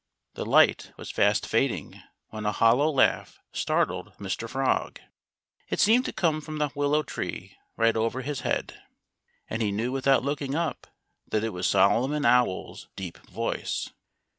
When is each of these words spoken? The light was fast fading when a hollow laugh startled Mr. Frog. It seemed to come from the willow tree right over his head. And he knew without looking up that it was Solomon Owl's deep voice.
The 0.33 0.47
light 0.47 0.93
was 0.97 1.11
fast 1.11 1.45
fading 1.45 2.01
when 2.29 2.43
a 2.47 2.51
hollow 2.51 2.89
laugh 2.89 3.39
startled 3.51 4.15
Mr. 4.17 4.49
Frog. 4.49 4.99
It 5.69 5.79
seemed 5.79 6.05
to 6.05 6.11
come 6.11 6.41
from 6.41 6.57
the 6.57 6.71
willow 6.73 7.03
tree 7.03 7.55
right 7.77 7.95
over 7.95 8.23
his 8.23 8.39
head. 8.39 8.81
And 9.47 9.61
he 9.61 9.71
knew 9.71 9.91
without 9.91 10.23
looking 10.23 10.55
up 10.55 10.87
that 11.27 11.43
it 11.43 11.49
was 11.53 11.67
Solomon 11.67 12.25
Owl's 12.25 12.87
deep 12.95 13.19
voice. 13.27 13.91